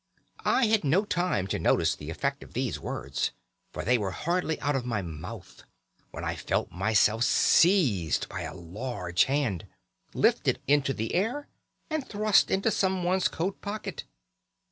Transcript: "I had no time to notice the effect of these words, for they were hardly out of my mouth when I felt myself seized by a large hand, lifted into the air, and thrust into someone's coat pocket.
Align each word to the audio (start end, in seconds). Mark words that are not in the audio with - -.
"I 0.45 0.65
had 0.65 0.83
no 0.83 1.05
time 1.05 1.45
to 1.49 1.59
notice 1.59 1.95
the 1.95 2.09
effect 2.09 2.41
of 2.41 2.53
these 2.53 2.79
words, 2.79 3.33
for 3.71 3.85
they 3.85 3.99
were 3.99 4.09
hardly 4.09 4.59
out 4.59 4.75
of 4.75 4.83
my 4.83 5.03
mouth 5.03 5.61
when 6.09 6.23
I 6.23 6.33
felt 6.35 6.71
myself 6.71 7.23
seized 7.23 8.27
by 8.27 8.41
a 8.41 8.55
large 8.55 9.25
hand, 9.25 9.67
lifted 10.15 10.57
into 10.67 10.95
the 10.95 11.13
air, 11.13 11.49
and 11.87 12.03
thrust 12.09 12.49
into 12.49 12.71
someone's 12.71 13.27
coat 13.27 13.61
pocket. 13.61 14.05